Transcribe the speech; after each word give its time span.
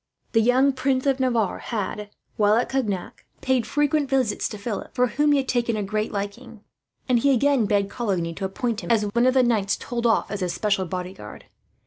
The 0.31 0.41
young 0.41 0.73
Prince 0.73 1.05
of 1.05 1.19
Navarre 1.19 1.59
had, 1.59 2.09
while 2.35 2.55
at 2.55 2.69
Cognac, 2.69 3.23
paid 3.41 3.67
frequent 3.67 4.09
visits 4.09 4.49
to 4.49 4.57
Philip, 4.57 4.95
for 4.95 5.05
whom 5.05 5.31
he 5.31 5.37
had 5.37 5.47
taken 5.47 5.77
a 5.77 5.83
great 5.83 6.11
liking; 6.11 6.63
and 7.07 7.19
he 7.19 7.31
again 7.31 7.67
begged 7.67 7.91
Coligny 7.91 8.33
to 8.33 8.45
appoint 8.45 8.81
him 8.83 8.89
as 8.89 9.03
one 9.03 9.27
of 9.27 9.35
the 9.35 9.43
knights 9.43 9.77
told 9.77 10.07
off 10.07 10.31
as 10.31 10.39
his 10.39 10.53
special 10.55 10.87
bodyguard. 10.87 11.45